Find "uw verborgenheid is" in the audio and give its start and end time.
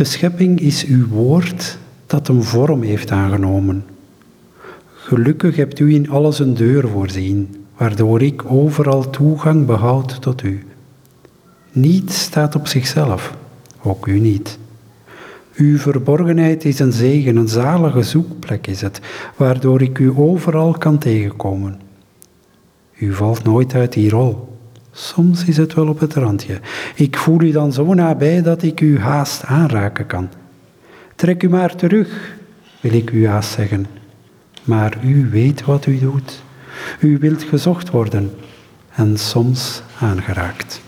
15.54-16.78